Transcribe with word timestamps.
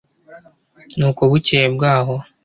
nuko 0.97 1.21
bukeye 1.31 1.67
bwaho 1.75 2.15